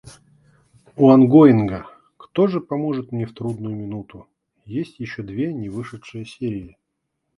У 0.95 1.11
онгоинга 1.11 1.85
«Кто 2.17 2.47
же 2.47 2.59
поможет 2.59 3.11
мне 3.11 3.27
в 3.27 3.35
трудную 3.35 3.75
минуту?» 3.75 4.27
есть 4.65 4.99
ещё 4.99 5.21
две 5.21 5.53
невышедшие 5.53 6.25
серии. 6.25 6.75